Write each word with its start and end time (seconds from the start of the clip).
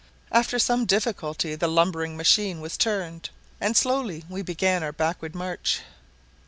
After 0.31 0.57
some 0.57 0.85
difficulty 0.87 1.53
the 1.53 1.67
lumbering 1.67 2.17
machine 2.17 2.59
was 2.59 2.75
turned, 2.75 3.29
and 3.59 3.77
slowly 3.77 4.25
we 4.27 4.41
began 4.41 4.81
our 4.81 4.91
backward 4.91 5.35
march. 5.35 5.81